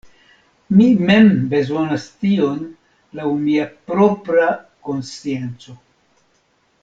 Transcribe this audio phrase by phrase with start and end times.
[0.77, 2.57] Mi mem bezonas tion
[3.19, 4.49] laŭ mia propra
[4.89, 5.77] konscienco.